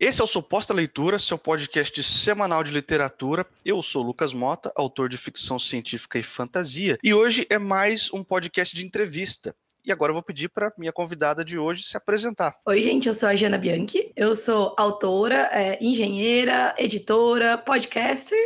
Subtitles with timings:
[0.00, 3.44] Esse é o Suposta Leitura, seu podcast semanal de literatura.
[3.64, 8.22] Eu sou Lucas Mota, autor de ficção científica e fantasia, e hoje é mais um
[8.22, 9.52] podcast de entrevista.
[9.84, 12.54] E agora eu vou pedir para minha convidada de hoje se apresentar.
[12.64, 14.12] Oi, gente, eu sou a Jana Bianchi.
[14.14, 18.38] Eu sou autora, é, engenheira, editora, podcaster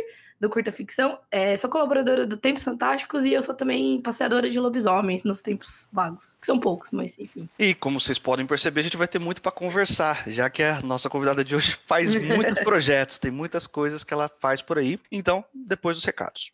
[0.43, 1.17] do Curta Ficção.
[1.31, 5.87] É, sou colaboradora do Tempos Fantásticos e eu sou também passeadora de lobisomens nos tempos
[5.91, 7.47] vagos, que são poucos, mas enfim.
[7.57, 10.81] E como vocês podem perceber, a gente vai ter muito para conversar, já que a
[10.81, 14.99] nossa convidada de hoje faz muitos projetos, tem muitas coisas que ela faz por aí.
[15.09, 16.51] Então, depois dos recados.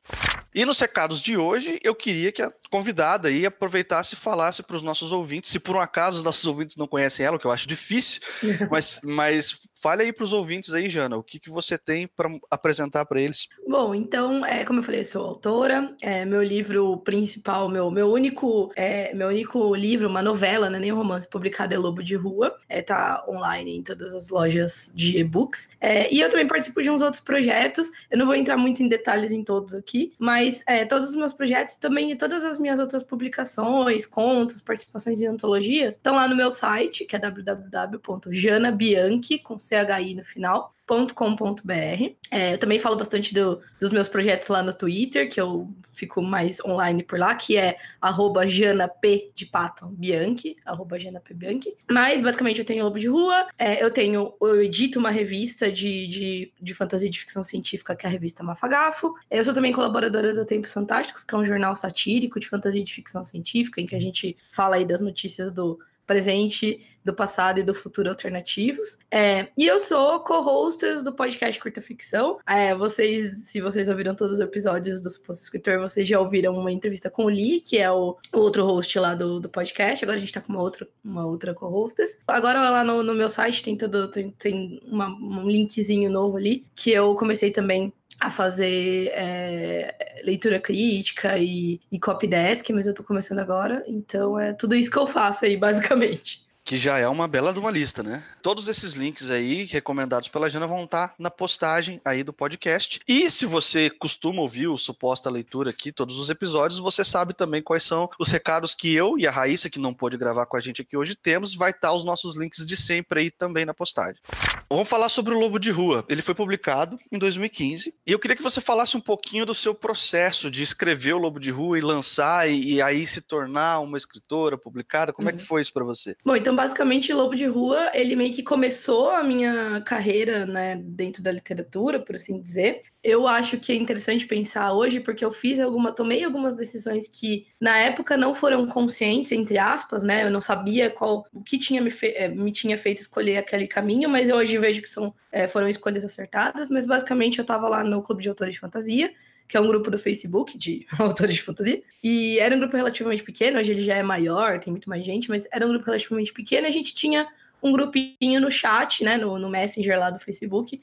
[0.53, 4.75] E nos recados de hoje, eu queria que a convidada aí aproveitasse e falasse para
[4.75, 7.45] os nossos ouvintes, se por um acaso os nossos ouvintes não conhecem ela, o que
[7.45, 8.21] eu acho difícil,
[8.69, 12.29] mas, mas fale aí para os ouvintes aí, Jana, o que, que você tem para
[12.51, 13.47] apresentar para eles?
[13.67, 18.11] Bom, então, é, como eu falei, eu sou autora, é, meu livro principal, meu, meu,
[18.11, 22.15] único, é, meu único livro, uma novela, né, nem um romance, publicado é Lobo de
[22.15, 26.81] Rua, é, tá online em todas as lojas de e-books, é, e eu também participo
[26.81, 30.61] de uns outros projetos, eu não vou entrar muito em detalhes em todos aqui, mas
[30.67, 35.27] é, todos os meus projetos também e todas as minhas outras publicações, contos, participações em
[35.27, 40.73] antologias estão lá no meu site, que é www.janabianchi, com CHI no final,
[41.13, 42.15] com.br.
[42.31, 46.21] É, eu também falo bastante do, dos meus projetos lá no Twitter, que eu fico
[46.21, 49.03] mais online por lá, que é arroba janap
[49.35, 51.75] de pato Bianchi, arroba janap Bianchi.
[51.89, 56.07] Mas, basicamente, eu tenho Lobo de Rua, é, eu tenho, eu edito uma revista de,
[56.07, 59.13] de, de fantasia e de ficção científica, que é a revista Mafagafo.
[59.29, 62.85] Eu sou também colaboradora do Tempos Fantásticos, que é um jornal satírico de fantasia e
[62.85, 65.77] de ficção científica, em que a gente fala aí das notícias do
[66.09, 68.97] presente, do passado e do futuro alternativos.
[69.11, 72.39] É, e eu sou co-hostess do podcast Curta Ficção.
[72.47, 76.71] É, vocês, se vocês ouviram todos os episódios do Suposto Escritor, vocês já ouviram uma
[76.71, 80.03] entrevista com o Lee, que é o, outro host lá do, do podcast.
[80.03, 82.19] Agora a gente tá com uma outra, uma outra co-hostess.
[82.27, 86.65] Agora lá no, no, meu site tem todo tem, tem uma, um linkzinho novo ali,
[86.75, 92.93] que eu comecei também a fazer é, leitura crítica e, e copy desk, mas eu
[92.93, 97.07] tô começando agora, então é tudo isso que eu faço aí, basicamente que já é
[97.07, 98.23] uma bela de uma lista, né?
[98.43, 102.99] Todos esses links aí, recomendados pela Jana, vão estar na postagem aí do podcast.
[103.07, 107.63] E se você costuma ouvir o suposta leitura aqui, todos os episódios, você sabe também
[107.63, 110.59] quais são os recados que eu e a Raíssa, que não pôde gravar com a
[110.59, 111.55] gente aqui hoje, temos.
[111.55, 114.21] Vai estar os nossos links de sempre aí também na postagem.
[114.71, 116.05] Vamos falar sobre o Lobo de Rua.
[116.07, 119.73] Ele foi publicado em 2015 e eu queria que você falasse um pouquinho do seu
[119.73, 123.97] processo de escrever o Lobo de Rua e lançar e, e aí se tornar uma
[123.97, 125.11] escritora publicada.
[125.11, 125.33] Como uhum.
[125.33, 125.47] é que uhum.
[125.47, 126.15] foi isso para você?
[126.23, 131.23] Bom, então basicamente, Lobo de Rua, ele meio que começou a minha carreira, né, dentro
[131.23, 132.83] da literatura, por assim dizer.
[133.01, 137.47] Eu acho que é interessante pensar hoje, porque eu fiz alguma, tomei algumas decisões que
[137.59, 140.25] na época não foram consciência, entre aspas, né?
[140.25, 143.67] Eu não sabia qual o que tinha me, fe, eh, me tinha feito escolher aquele
[143.67, 146.69] caminho, mas hoje vejo que são, é, foram escolhas acertadas.
[146.69, 149.13] Mas basicamente eu estava lá no Clube de Autores de Fantasia,
[149.47, 151.81] que é um grupo do Facebook de autores de fantasia.
[152.03, 155.27] E era um grupo relativamente pequeno, hoje ele já é maior, tem muito mais gente,
[155.27, 157.27] mas era um grupo relativamente pequeno a gente tinha
[157.61, 160.79] um grupinho no chat, né, no, no Messenger lá do Facebook,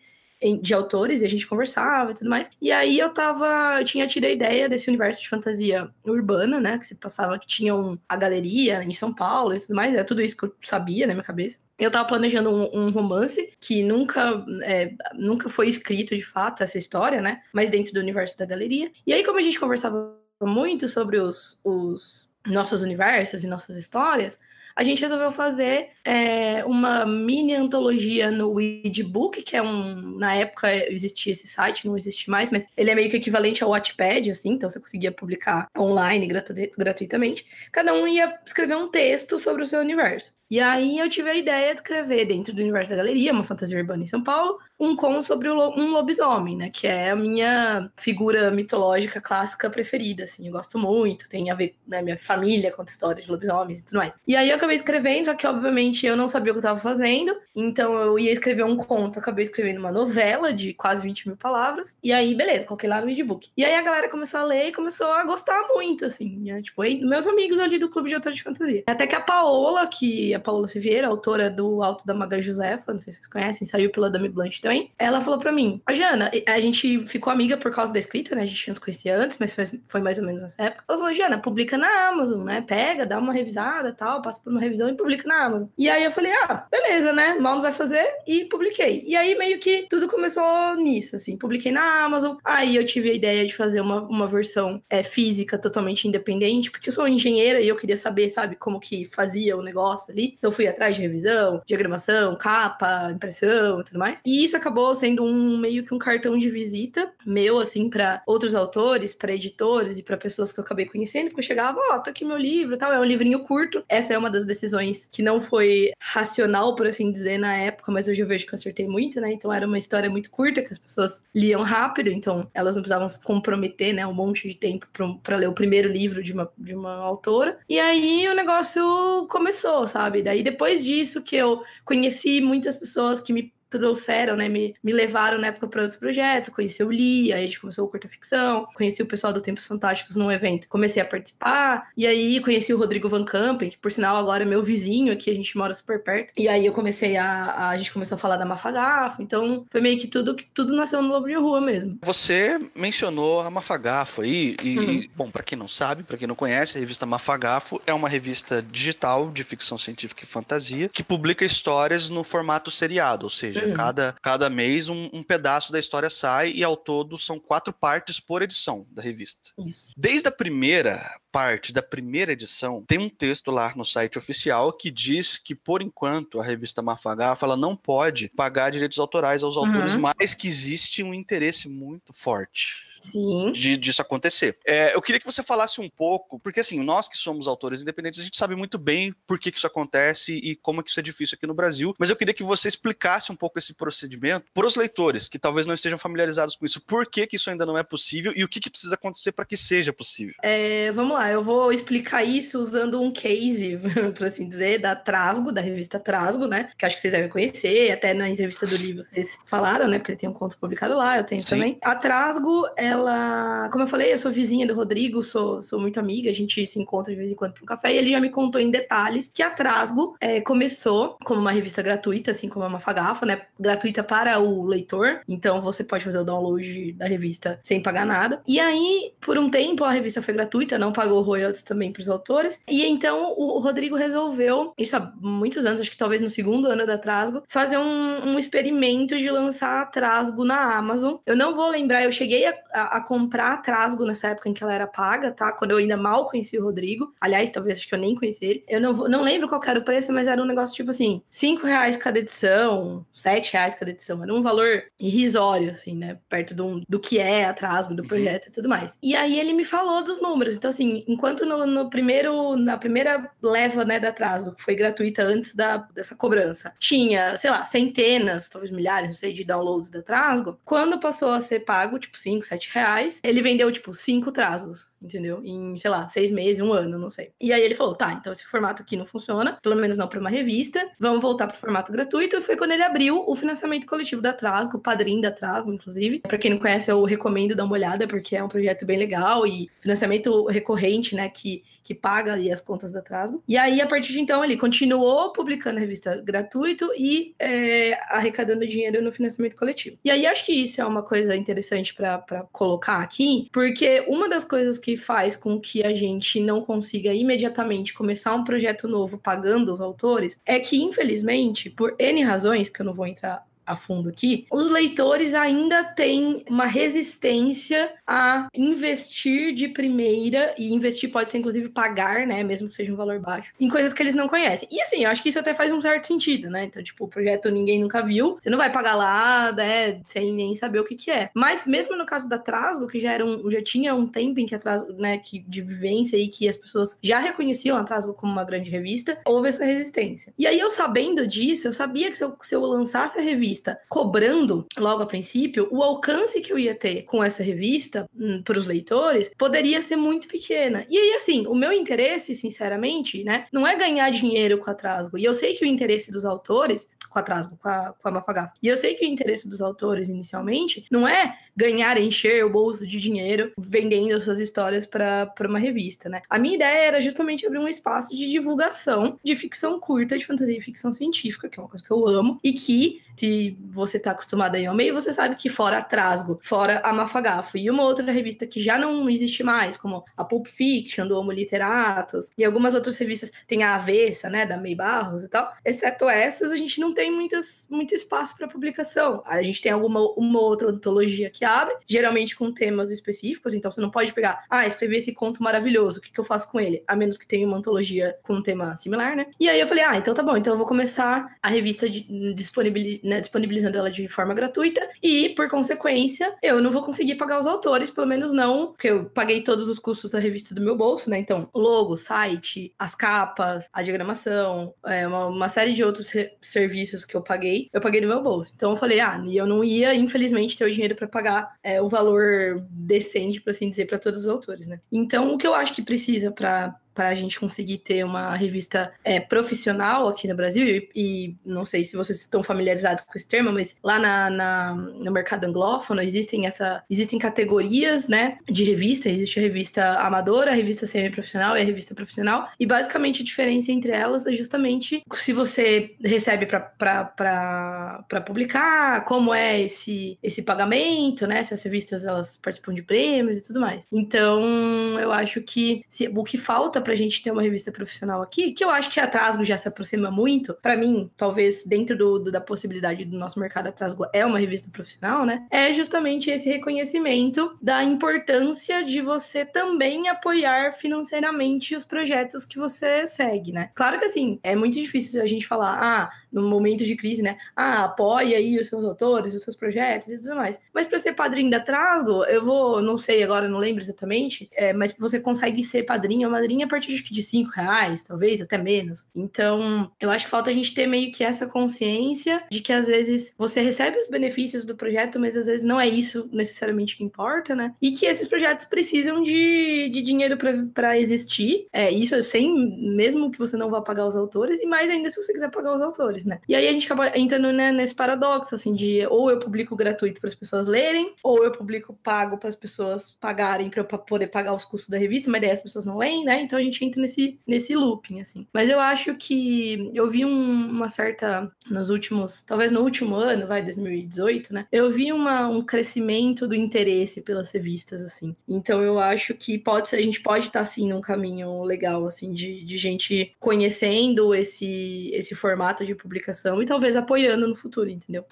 [0.62, 2.50] de autores e a gente conversava e tudo mais.
[2.60, 6.78] E aí eu tava, eu tinha tido a ideia desse universo de fantasia urbana, né,
[6.78, 10.04] que se passava que tinha um, a galeria em São Paulo e tudo mais, era
[10.04, 11.58] tudo isso que eu sabia na minha cabeça.
[11.78, 16.78] Eu tava planejando um, um romance que nunca, é, nunca foi escrito de fato, essa
[16.78, 18.90] história, né, mas dentro do universo da galeria.
[19.06, 24.38] E aí como a gente conversava muito sobre os, os nossos universos e nossas histórias,
[24.76, 30.18] a gente resolveu fazer é, uma mini antologia no Weedbook, que é um.
[30.18, 33.70] Na época existia esse site, não existe mais, mas ele é meio que equivalente ao
[33.70, 37.46] Wattpad, assim, então você conseguia publicar online gratu gratuitamente.
[37.72, 40.36] Cada um ia escrever um texto sobre o seu universo.
[40.50, 43.78] E aí eu tive a ideia de escrever dentro do universo da galeria, uma fantasia
[43.78, 46.70] urbana em São Paulo, um conto sobre um lobisomem, né?
[46.70, 50.46] Que é a minha figura mitológica clássica preferida, assim.
[50.46, 52.00] Eu gosto muito, tem a ver, né?
[52.02, 54.20] Minha família conta histórias de lobisomens e tudo mais.
[54.26, 56.78] E aí eu acabei escrevendo, só que obviamente eu não sabia o que eu estava
[56.78, 61.36] fazendo, então eu ia escrever um conto, acabei escrevendo uma novela de quase 20 mil
[61.36, 61.96] palavras.
[62.02, 63.50] E aí, beleza, coloquei lá no e-book.
[63.56, 66.38] E aí a galera começou a ler e começou a gostar muito, assim.
[66.38, 66.62] Né?
[66.62, 68.84] Tipo, meus amigos ali do Clube de Autores de Fantasia.
[68.86, 72.98] Até que a Paola, que a Paola Siviera, autora do Alto da Maga Josefa, não
[72.98, 74.90] sei se vocês conhecem, saiu pela Dame Blanche também.
[74.98, 78.42] Ela falou para mim: Jana, a gente ficou amiga por causa da escrita, né?
[78.42, 80.84] A gente não se conhecia antes, mas foi, foi mais ou menos nessa época.
[80.88, 82.60] Ela falou: Jana, publica na Amazon, né?
[82.60, 85.68] Pega, dá uma revisada tal, passa por uma revisão e publica na Amazon.
[85.76, 87.34] E aí eu falei: ah, beleza, né?
[87.34, 88.06] Mal não vai fazer.
[88.26, 89.02] E publiquei.
[89.06, 91.36] E aí meio que tudo começou nisso, assim.
[91.36, 92.36] Publiquei na Amazon.
[92.44, 96.88] Aí eu tive a ideia de fazer uma, uma versão é, física totalmente independente, porque
[96.88, 100.25] eu sou engenheira e eu queria saber, sabe, como que fazia o negócio ali.
[100.38, 104.20] Então fui atrás de revisão, diagramação, capa, impressão e tudo mais.
[104.24, 108.54] E isso acabou sendo um meio que um cartão de visita meu, assim, para outros
[108.54, 112.02] autores, para editores e para pessoas que eu acabei conhecendo, porque eu chegava, ó, oh,
[112.02, 112.92] tá aqui meu livro tal.
[112.92, 113.84] É um livrinho curto.
[113.88, 118.08] Essa é uma das decisões que não foi racional, por assim dizer, na época, mas
[118.08, 119.32] hoje eu vejo que eu acertei muito, né?
[119.32, 123.08] Então era uma história muito curta, que as pessoas liam rápido, então elas não precisavam
[123.08, 124.06] se comprometer, né?
[124.06, 124.86] Um monte de tempo
[125.22, 127.58] para ler o primeiro livro de uma, de uma autora.
[127.68, 130.15] E aí o negócio começou, sabe?
[130.22, 135.38] Daí depois disso que eu conheci muitas pessoas que me trouxeram, né, me, me levaram
[135.38, 138.66] na época para outros projetos, conheci o Li, aí a gente começou o Curta Ficção,
[138.74, 142.78] conheci o pessoal do Tempos Fantásticos num evento, comecei a participar, e aí conheci o
[142.78, 146.02] Rodrigo Van Campen, que por sinal agora é meu vizinho aqui, a gente mora super
[146.02, 149.66] perto, e aí eu comecei a, a, a gente começou a falar da Mafagafo, então
[149.70, 151.98] foi meio que tudo, tudo nasceu no Lobo de Rua mesmo.
[152.02, 154.90] Você mencionou a Mafagafo aí, e, uhum.
[154.90, 158.08] e bom, para quem não sabe, para quem não conhece, a revista Mafagafo é uma
[158.08, 163.65] revista digital de ficção científica e fantasia, que publica histórias no formato seriado, ou seja,
[163.66, 163.76] seja, uhum.
[163.76, 168.20] cada, cada mês um, um, pedaço da história sai e ao todo são quatro partes
[168.20, 169.50] por edição da revista.
[169.58, 169.92] Isso.
[169.96, 174.90] Desde a primeira parte da primeira edição, tem um texto lá no site oficial que
[174.90, 179.92] diz que, por enquanto, a revista Mafagafa ela não pode pagar direitos autorais aos autores,
[179.92, 180.00] uhum.
[180.18, 183.52] mas que existe um interesse muito forte Sim.
[183.52, 184.58] De, disso acontecer.
[184.66, 188.20] É, eu queria que você falasse um pouco, porque assim, nós que somos autores independentes,
[188.20, 191.00] a gente sabe muito bem por que, que isso acontece e como é que isso
[191.00, 194.46] é difícil aqui no Brasil, mas eu queria que você explicasse um pouco esse procedimento
[194.52, 196.80] para os leitores que talvez não estejam familiarizados com isso.
[196.80, 199.44] Por que, que isso ainda não é possível e o que, que precisa acontecer para
[199.44, 200.34] que seja possível?
[200.42, 203.78] É, vamos lá, eu vou explicar isso usando um case,
[204.16, 206.70] por assim dizer, da Trasgo, da revista Trasgo, né?
[206.76, 209.98] Que acho que vocês devem conhecer, até na entrevista do livro vocês falaram, né?
[209.98, 211.48] Porque tem um conto publicado lá, eu tenho Sim.
[211.48, 211.78] também.
[211.82, 213.68] A Trasgo, ela ela.
[213.70, 216.80] Como eu falei, eu sou vizinha do Rodrigo, sou, sou muito amiga, a gente se
[216.80, 219.30] encontra de vez em quando para um café, e ele já me contou em detalhes
[219.32, 223.42] que a Trasgo é, começou como uma revista gratuita, assim como a Mafagafa, né?
[223.58, 228.42] Gratuita para o leitor, então você pode fazer o download da revista sem pagar nada.
[228.46, 232.08] E aí, por um tempo, a revista foi gratuita, não pagou royalties também para os
[232.08, 236.68] autores, e então o Rodrigo resolveu, isso há muitos anos, acho que talvez no segundo
[236.68, 241.16] ano da Trasgo, fazer um, um experimento de lançar a Trasgo na Amazon.
[241.26, 244.54] Eu não vou lembrar, eu cheguei a, a a, comprar a Trasgo nessa época em
[244.54, 245.52] que ela era paga, tá?
[245.52, 247.12] Quando eu ainda mal conheci o Rodrigo.
[247.20, 248.64] Aliás, talvez acho que eu nem conheci ele.
[248.68, 251.66] Eu não, não lembro qual era o preço, mas era um negócio tipo assim: 5
[251.66, 254.22] reais cada edição, 7 reais cada edição.
[254.22, 256.18] Era um valor irrisório, assim, né?
[256.28, 258.08] Perto do, do que é a Trasgo, do uhum.
[258.08, 258.50] projeto uhum.
[258.50, 258.98] e tudo mais.
[259.02, 260.56] E aí ele me falou dos números.
[260.56, 265.22] Então, assim, enquanto no, no primeiro, na primeira leva, né, da Trasgo, que foi gratuita
[265.22, 270.02] antes da, dessa cobrança, tinha, sei lá, centenas, talvez milhares, não sei, de downloads da
[270.02, 270.58] Trasgo.
[270.64, 275.40] Quando passou a ser pago, tipo 5, 7 reais, ele vendeu, tipo, cinco trazos, entendeu?
[275.44, 277.30] Em, sei lá, seis meses, um ano, não sei.
[277.40, 280.20] E aí ele falou: tá, então esse formato aqui não funciona, pelo menos não para
[280.20, 282.36] uma revista, vamos voltar pro formato gratuito.
[282.36, 286.20] E foi quando ele abriu o financiamento coletivo da Trasgo, o padrinho da Trasgo, inclusive.
[286.20, 289.46] Para quem não conhece, eu recomendo dar uma olhada, porque é um projeto bem legal
[289.46, 291.28] e financiamento recorrente, né?
[291.28, 293.44] Que que paga ali as contas da Trasgo.
[293.46, 298.66] E aí, a partir de então, ele continuou publicando a revista gratuito e é, arrecadando
[298.66, 299.96] dinheiro no financiamento coletivo.
[300.04, 304.44] E aí, acho que isso é uma coisa interessante para colocar aqui, porque uma das
[304.44, 309.72] coisas que faz com que a gente não consiga imediatamente começar um projeto novo pagando
[309.72, 314.08] os autores é que, infelizmente, por N razões, que eu não vou entrar a fundo
[314.08, 321.38] aqui, os leitores ainda têm uma resistência a investir de primeira, e investir pode ser
[321.38, 324.68] inclusive pagar, né, mesmo que seja um valor baixo, em coisas que eles não conhecem.
[324.70, 326.64] E assim, eu acho que isso até faz um certo sentido, né?
[326.64, 330.54] Então, tipo, o projeto ninguém nunca viu, você não vai pagar lá, né, sem nem
[330.54, 331.30] saber o que que é.
[331.34, 334.46] Mas mesmo no caso da Trasgo, que já era um, já tinha um tempo em
[334.46, 338.14] que a Trasgo, né, que de vivência e que as pessoas já reconheciam a Trasgo
[338.14, 340.32] como uma grande revista, houve essa resistência.
[340.38, 343.55] E aí eu sabendo disso, eu sabia que se eu, se eu lançasse a revista
[343.56, 348.42] revista cobrando, logo a princípio, o alcance que eu ia ter com essa revista hum,
[348.42, 350.84] para os leitores poderia ser muito pequena.
[350.88, 355.18] E aí, assim, o meu interesse, sinceramente, né, não é ganhar dinheiro com a Trasgo.
[355.18, 358.10] E eu sei que o interesse dos autores com a Trasgo, com a, com a
[358.10, 358.52] Mafagaf.
[358.62, 362.86] E eu sei que o interesse dos autores, inicialmente, não é ganhar, encher o bolso
[362.86, 366.20] de dinheiro vendendo suas histórias para uma revista, né?
[366.28, 370.58] A minha ideia era justamente abrir um espaço de divulgação de ficção curta, de fantasia
[370.58, 374.10] e ficção científica, que é uma coisa que eu amo, e que Se você tá
[374.10, 377.82] acostumado aí ao meio, você sabe que fora a Trasgo, fora a Mafagafo e uma
[377.82, 382.44] outra revista que já não existe mais, como a Pulp Fiction, do Homo Literatus, e
[382.44, 386.56] algumas outras revistas, tem a Avessa, né, da May Barros e tal, exceto essas, a
[386.56, 389.22] gente não tem muitas, muito espaço para publicação.
[389.26, 393.80] A gente tem alguma uma outra antologia que abre, geralmente com temas específicos, então você
[393.80, 396.82] não pode pegar, ah, escrevi esse conto maravilhoso, o que, que eu faço com ele?
[396.86, 399.26] A menos que tenha uma antologia com um tema similar, né?
[399.40, 402.34] E aí eu falei, ah, então tá bom, então eu vou começar a revista de,
[402.34, 407.38] disponibil, né, disponibilizando ela de forma gratuita e, por consequência, eu não vou conseguir pagar
[407.38, 410.76] os autores, pelo menos não, porque eu paguei todos os custos da revista do meu
[410.76, 411.18] bolso, né?
[411.18, 416.10] Então, logo, site, as capas, a diagramação, é, uma, uma série de outros
[416.40, 418.52] serviços que eu paguei, eu paguei no meu bolso.
[418.54, 421.80] Então eu falei, ah, e eu não ia, infelizmente, ter o dinheiro para pagar é,
[421.80, 424.80] o valor decente, por assim dizer, para todos os autores, né?
[424.90, 428.90] Então, o que eu acho que precisa para para a gente conseguir ter uma revista
[429.04, 433.28] é, profissional aqui no Brasil, e, e, não sei se vocês estão familiarizados com esse
[433.28, 439.10] termo, mas lá na, na, no mercado anglófono existem, essa, existem categorias né, de revista,
[439.10, 443.70] existe a revista amadora, a revista semi-profissional e a revista profissional, e basicamente a diferença
[443.70, 451.42] entre elas é justamente se você recebe para publicar, como é esse, esse pagamento, né,
[451.42, 453.86] se as revistas elas participam de prêmios e tudo mais.
[453.92, 458.52] Então, eu acho que se, o que falta pra gente ter uma revista profissional aqui,
[458.52, 460.54] que eu acho que a já se aproxima muito.
[460.62, 464.70] para mim, talvez dentro do, do, da possibilidade do nosso mercado, a é uma revista
[464.70, 465.48] profissional, né?
[465.50, 473.04] É justamente esse reconhecimento da importância de você também apoiar financeiramente os projetos que você
[473.04, 473.70] segue, né?
[473.74, 477.36] Claro que assim, é muito difícil a gente falar, ah, no momento de crise, né?
[477.56, 480.60] Ah, apoia aí os seus autores, os seus projetos e tudo mais.
[480.72, 484.72] Mas para ser padrinho da Trasgo, eu vou, não sei agora, não lembro exatamente, é,
[484.72, 489.08] mas você consegue ser padrinho ou madrinha partir de cinco reais, talvez até menos.
[489.14, 492.86] Então, eu acho que falta a gente ter meio que essa consciência de que às
[492.86, 497.04] vezes você recebe os benefícios do projeto, mas às vezes não é isso necessariamente que
[497.04, 497.74] importa, né?
[497.80, 500.36] E que esses projetos precisam de, de dinheiro
[500.72, 501.66] para existir.
[501.72, 502.54] É, isso sem,
[502.94, 505.74] mesmo que você não vá pagar os autores, e mais ainda se você quiser pagar
[505.74, 506.40] os autores, né?
[506.46, 510.20] E aí a gente acaba entrando né, nesse paradoxo, assim, de ou eu publico gratuito
[510.20, 514.26] para as pessoas lerem, ou eu publico pago para as pessoas pagarem para eu poder
[514.26, 516.42] pagar os custos da revista, mas daí as pessoas não leem, né?
[516.42, 518.46] Então a gente entra nesse, nesse looping, assim.
[518.52, 523.46] Mas eu acho que eu vi um, uma certa, nos últimos, talvez no último ano,
[523.46, 524.66] vai, 2018, né?
[524.70, 528.34] Eu vi uma, um crescimento do interesse pelas revistas, assim.
[528.48, 532.06] Então eu acho que pode ser, a gente pode estar, tá, assim, num caminho legal,
[532.06, 537.88] assim, de, de gente conhecendo esse, esse formato de publicação e talvez apoiando no futuro,
[537.88, 538.24] entendeu?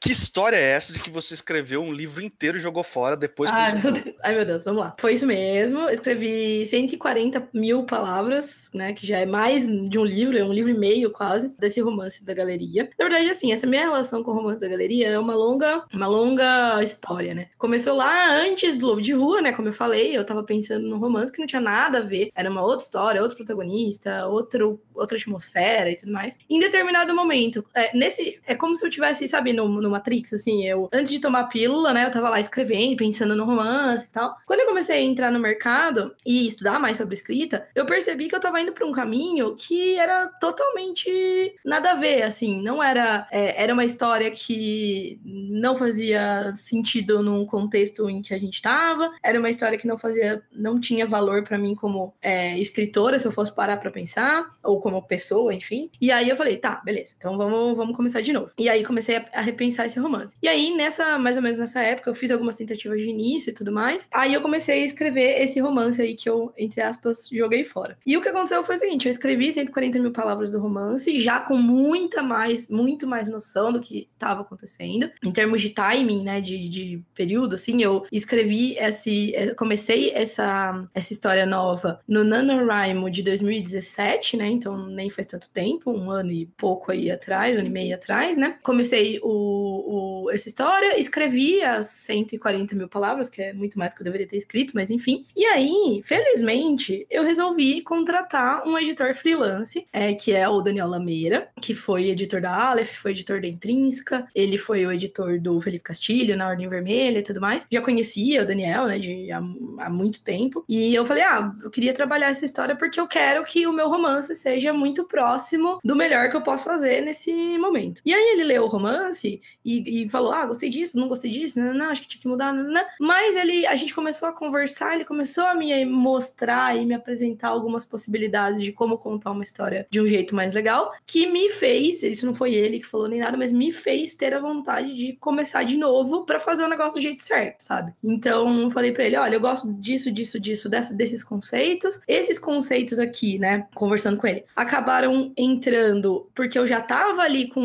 [0.00, 3.50] Que história é essa de que você escreveu um livro inteiro e jogou fora depois
[3.50, 4.14] que Ai, meu Deus.
[4.22, 4.94] Ai, meu Deus, vamos lá.
[4.98, 5.88] Foi isso mesmo.
[5.90, 8.92] Escrevi 140 mil palavras, né?
[8.92, 12.24] Que já é mais de um livro, é um livro e meio quase, desse romance
[12.24, 12.88] da galeria.
[12.96, 16.06] Na verdade, assim, essa minha relação com o romance da galeria é uma longa, uma
[16.06, 17.48] longa história, né?
[17.58, 19.52] Começou lá antes do Lobo de Rua, né?
[19.52, 22.30] Como eu falei, eu tava pensando num romance que não tinha nada a ver.
[22.36, 26.38] Era uma outra história, outro protagonista, outro, outra atmosfera e tudo mais.
[26.48, 28.38] Em determinado momento, é, nesse.
[28.46, 31.92] É como se eu tivesse, sabe, no, no Matrix, assim, eu, antes de tomar pílula,
[31.92, 34.36] né, eu tava lá escrevendo, pensando no romance e tal.
[34.46, 38.34] Quando eu comecei a entrar no mercado e estudar mais sobre escrita, eu percebi que
[38.34, 43.26] eu tava indo pra um caminho que era totalmente nada a ver, assim, não era,
[43.30, 49.12] é, era uma história que não fazia sentido num contexto em que a gente tava,
[49.22, 53.26] era uma história que não fazia, não tinha valor para mim como é, escritora, se
[53.26, 55.90] eu fosse parar pra pensar, ou como pessoa, enfim.
[56.00, 58.52] E aí eu falei, tá, beleza, então vamos, vamos começar de novo.
[58.58, 60.36] E aí comecei a, a repensar começar esse romance.
[60.42, 63.54] E aí, nessa, mais ou menos nessa época, eu fiz algumas tentativas de início e
[63.54, 64.08] tudo mais.
[64.12, 67.96] Aí eu comecei a escrever esse romance aí que eu, entre aspas, joguei fora.
[68.04, 71.40] E o que aconteceu foi o seguinte: eu escrevi 140 mil palavras do romance, já
[71.40, 75.10] com muita mais, muito mais noção do que estava acontecendo.
[75.22, 76.40] Em termos de timing, né?
[76.40, 79.32] De, de período, assim, eu escrevi esse.
[79.56, 84.48] Comecei essa, essa história nova no NaNoWriMo de 2017, né?
[84.48, 87.94] Então nem faz tanto tempo, um ano e pouco aí atrás, um ano e meio
[87.94, 88.58] atrás, né?
[88.62, 94.00] Comecei o o, essa história, escrevi as 140 mil palavras, que é muito mais que
[94.00, 95.26] eu deveria ter escrito, mas enfim.
[95.36, 101.48] E aí, felizmente, eu resolvi contratar um editor freelance, é, que é o Daniel Lameira,
[101.60, 105.84] que foi editor da Aleph, foi editor da Intrínseca, ele foi o editor do Felipe
[105.84, 107.66] Castilho, na Ordem Vermelha e tudo mais.
[107.70, 110.64] Já conhecia o Daniel, né, de, há, há muito tempo.
[110.68, 113.88] E eu falei, ah, eu queria trabalhar essa história porque eu quero que o meu
[113.88, 118.00] romance seja muito próximo do melhor que eu posso fazer nesse momento.
[118.04, 121.60] E aí ele leu o romance e, e falou: ah, gostei disso, não gostei disso,
[121.60, 122.84] não, não, acho que tinha que mudar, não, não.
[122.98, 127.48] Mas ele, a gente começou a conversar, ele começou a me mostrar e me apresentar
[127.48, 132.02] algumas possibilidades de como contar uma história de um jeito mais legal, que me fez,
[132.02, 135.12] isso não foi ele que falou nem nada, mas me fez ter a vontade de
[135.14, 137.92] começar de novo para fazer o negócio do jeito certo, sabe?
[138.02, 142.00] Então, eu falei para ele: olha, eu gosto disso, disso, disso, dessa, desses conceitos.
[142.08, 147.60] Esses conceitos aqui, né, conversando com ele, acabaram entrando porque eu já tava ali com,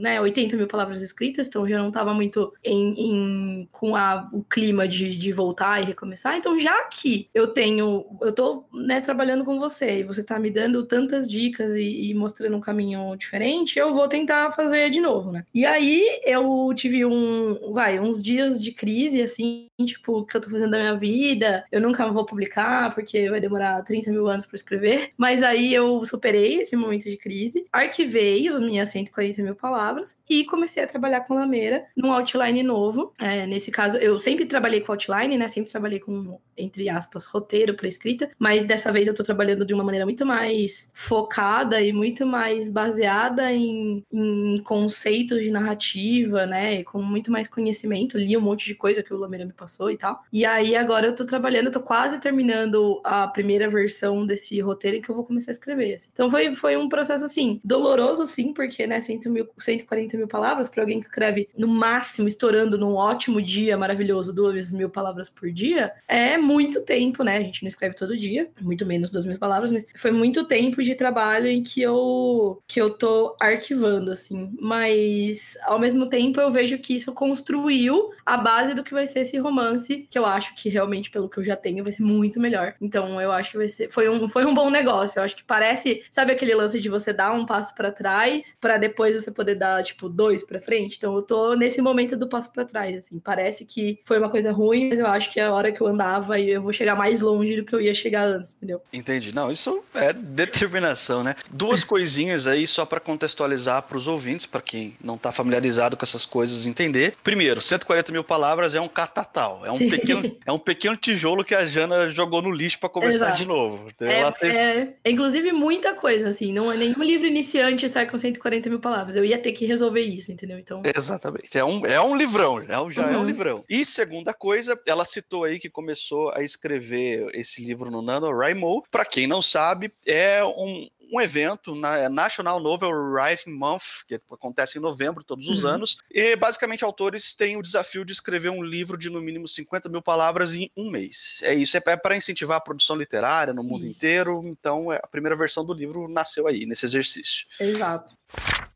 [0.00, 4.42] né, 80 mil palavras escritas, então já não tava muito em, em com a, o
[4.42, 6.36] clima de, de voltar e recomeçar.
[6.36, 10.50] Então, já que eu tenho, eu tô, né, trabalhando com você e você tá me
[10.50, 15.32] dando tantas dicas e, e mostrando um caminho diferente, eu vou tentar fazer de novo,
[15.32, 15.44] né?
[15.54, 20.40] E aí eu tive um, vai, uns dias de crise, assim, tipo, o que eu
[20.40, 24.46] tô fazendo da minha vida, eu nunca vou publicar porque vai demorar 30 mil anos
[24.46, 25.10] para escrever.
[25.16, 29.89] Mas aí eu superei esse momento de crise, arquivei minhas 140 mil palavras
[30.28, 33.12] e comecei a trabalhar com Lameira num outline novo.
[33.18, 35.48] É, nesse caso, eu sempre trabalhei com outline, né?
[35.48, 39.74] Sempre trabalhei com, entre aspas, roteiro para escrita, mas dessa vez eu tô trabalhando de
[39.74, 46.82] uma maneira muito mais focada e muito mais baseada em, em conceitos de narrativa, né?
[46.84, 48.18] Com muito mais conhecimento.
[48.18, 50.22] Li um monte de coisa que o Lameira me passou e tal.
[50.32, 55.02] E aí agora eu tô trabalhando, eu tô quase terminando a primeira versão desse roteiro
[55.02, 55.94] que eu vou começar a escrever.
[55.94, 56.08] Assim.
[56.12, 59.48] Então foi, foi um processo assim, doloroso sim, porque né, 100 mil,
[59.80, 64.72] 140 mil palavras para alguém que escreve no máximo, estourando num ótimo dia maravilhoso, duas
[64.72, 67.36] mil palavras por dia, é muito tempo, né?
[67.36, 70.82] A gente não escreve todo dia, muito menos duas mil palavras, mas foi muito tempo
[70.82, 74.52] de trabalho em que eu que eu tô arquivando, assim.
[74.60, 79.20] Mas ao mesmo tempo eu vejo que isso construiu a base do que vai ser
[79.20, 82.40] esse romance, que eu acho que realmente, pelo que eu já tenho, vai ser muito
[82.40, 82.74] melhor.
[82.80, 83.90] Então eu acho que vai ser.
[83.90, 85.18] Foi um, foi um bom negócio.
[85.18, 86.02] Eu acho que parece.
[86.10, 89.69] Sabe aquele lance de você dar um passo para trás para depois você poder dar,
[89.82, 90.96] tipo, dois para frente?
[90.96, 93.18] Então eu tô nesse momento do passo para trás, assim.
[93.18, 95.86] Parece que foi uma coisa ruim, mas eu acho que é a hora que eu
[95.86, 98.82] andava e eu vou chegar mais longe do que eu ia chegar antes, entendeu?
[98.92, 99.34] Entendi.
[99.34, 101.34] Não, isso é determinação, né?
[101.50, 106.04] Duas coisinhas aí só para contextualizar para os ouvintes, para quem não tá familiarizado com
[106.04, 107.14] essas coisas entender.
[107.22, 111.54] Primeiro, 140 mil palavras é um catatal, é um pequeno, é um pequeno tijolo que
[111.54, 113.38] a Jana jogou no lixo para começar Exato.
[113.38, 113.88] de novo.
[114.00, 114.56] É, teve...
[114.56, 116.52] é, é, inclusive, muita coisa, assim.
[116.52, 119.16] Não, é nenhum livro iniciante sai com 140 mil palavras.
[119.16, 120.58] Eu ia ter que resolver isso, entendeu?
[120.58, 120.82] Então...
[120.96, 121.56] Exatamente.
[121.56, 123.12] É um, é um livrão, já, já uhum.
[123.12, 123.26] é um uhum.
[123.26, 123.64] livrão.
[123.68, 128.84] E segunda coisa, ela citou aí que começou a escrever esse livro no NaNoWriMo.
[128.90, 134.14] Para quem não sabe, é um, um evento na é National Novel Writing Month, que
[134.30, 135.70] acontece em novembro todos os uhum.
[135.70, 139.88] anos, e basicamente autores têm o desafio de escrever um livro de no mínimo 50
[139.88, 141.40] mil palavras em um mês.
[141.42, 143.96] É isso, é para incentivar a produção literária no mundo isso.
[143.96, 147.46] inteiro, então é, a primeira versão do livro nasceu aí, nesse exercício.
[147.58, 148.12] Exato.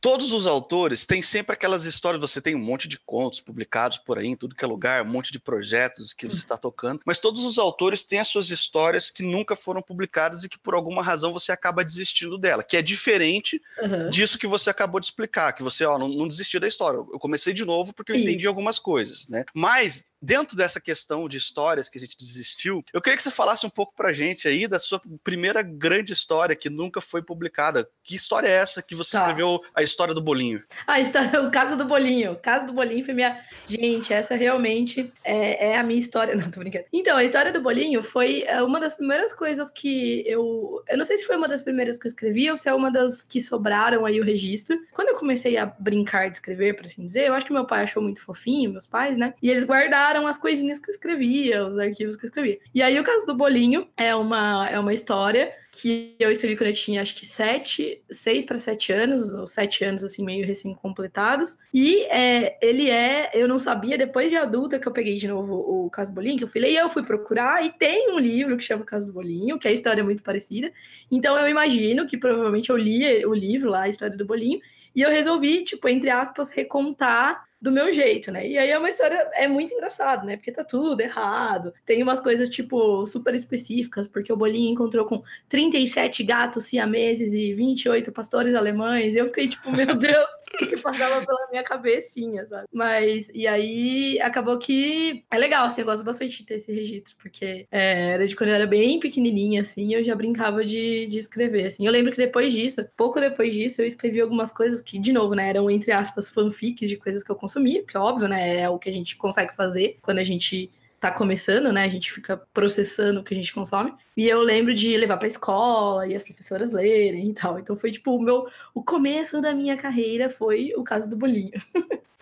[0.00, 4.18] Todos os autores têm sempre aquelas histórias, você tem um monte de contos publicados por
[4.18, 7.18] aí, em tudo que é lugar, um monte de projetos que você está tocando, mas
[7.18, 11.02] todos os autores têm as suas histórias que nunca foram publicadas e que por alguma
[11.02, 14.10] razão você acaba desistindo dela, que é diferente uhum.
[14.10, 16.96] disso que você acabou de explicar, que você ó, não, não desistiu da história.
[16.96, 18.24] Eu comecei de novo porque eu Isso.
[18.24, 19.44] entendi algumas coisas, né?
[19.54, 23.66] Mas dentro dessa questão de histórias que a gente desistiu, eu queria que você falasse
[23.66, 27.88] um pouco pra gente aí da sua primeira grande história que nunca foi publicada.
[28.02, 29.22] Que história é essa que você tá.
[29.22, 30.62] escreveu a história do bolinho?
[30.86, 32.32] A história, o caso do bolinho.
[32.32, 33.38] O caso do bolinho foi minha.
[33.66, 36.34] Gente, essa realmente é, é a minha história.
[36.36, 36.86] Não, tô brincando.
[36.92, 40.82] Então, a história do bolinho foi é, uma das primeiras coisas que eu.
[40.88, 42.90] Eu não sei se foi uma das primeiras que eu escrevi ou se é uma
[42.90, 44.78] das que sobraram aí o registro.
[44.92, 47.82] Quando eu comecei a brincar de escrever, por assim dizer, eu acho que meu pai
[47.82, 49.34] achou muito fofinho, meus pais, né?
[49.42, 52.58] E eles guardaram eram as coisinhas que eu escrevia, os arquivos que eu escrevia.
[52.74, 56.68] E aí o caso do bolinho é uma, é uma história que eu escrevi quando
[56.68, 61.58] eu tinha acho que sete, seis para sete anos, ou sete anos assim, meio recém-completados.
[61.72, 65.54] E é, ele é, eu não sabia, depois de adulta que eu peguei de novo
[65.54, 68.62] o Caso do Bolinho, que eu falei, eu fui procurar, e tem um livro que
[68.62, 70.72] chama Caso do Bolinho, que a história é muito parecida.
[71.10, 74.60] Então eu imagino que provavelmente eu li o livro lá, a história do bolinho,
[74.94, 78.46] e eu resolvi, tipo, entre aspas, recontar do meu jeito, né?
[78.46, 80.36] E aí é uma história, é muito engraçado, né?
[80.36, 81.72] Porque tá tudo errado.
[81.86, 87.54] Tem umas coisas, tipo, super específicas, porque o Bolinho encontrou com 37 gatos siameses e
[87.54, 89.14] 28 pastores alemães.
[89.14, 90.28] E eu fiquei, tipo, meu Deus,
[90.62, 92.68] o que passava pela minha cabecinha, sabe?
[92.70, 97.16] Mas, e aí acabou que é legal, assim, eu gosto bastante de ter esse registro,
[97.16, 101.16] porque é, era de quando eu era bem pequenininha, assim, eu já brincava de, de
[101.16, 101.86] escrever, assim.
[101.86, 105.34] Eu lembro que depois disso, pouco depois disso, eu escrevi algumas coisas que, de novo,
[105.34, 108.62] né, eram, entre aspas, fanfics de coisas que eu consumir, porque óbvio, né?
[108.62, 111.84] É o que a gente consegue fazer quando a gente tá começando, né?
[111.84, 113.92] A gente fica processando o que a gente consome.
[114.16, 117.58] E eu lembro de levar pra escola e as professoras lerem e tal.
[117.58, 121.52] Então foi tipo o meu o começo da minha carreira foi o caso do bolinho.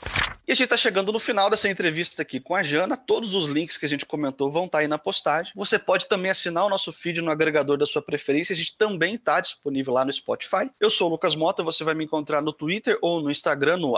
[0.46, 2.96] E a gente está chegando no final dessa entrevista aqui com a Jana.
[2.96, 5.52] Todos os links que a gente comentou vão estar tá aí na postagem.
[5.55, 8.52] Você pode também assinar o nosso feed no agregador da sua preferência.
[8.52, 10.68] A gente também está disponível lá no Spotify.
[10.81, 13.94] Eu sou o Lucas Mota, você vai me encontrar no Twitter ou no Instagram no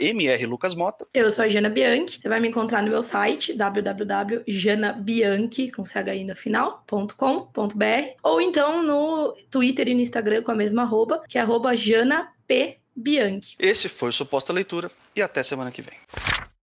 [0.00, 1.06] mrlucasmota.
[1.12, 2.18] Eu sou a Jana Bianchi.
[2.20, 7.84] Você vai me encontrar no meu site www.janabianchi, com CHI no final.com.br
[8.22, 11.74] ou então no Twitter e no Instagram com a mesma arroba, que é arroba
[12.96, 13.56] janapbianchi.
[13.58, 15.94] Esse foi o Suposta Leitura e até semana que vem.